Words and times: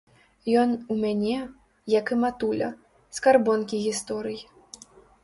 Ён 0.61 0.69
у 0.93 0.95
мяне, 1.01 1.35
як 1.99 2.05
і 2.15 2.17
матуля, 2.23 2.71
скарбонкі 3.19 3.83
гісторый. 3.85 4.39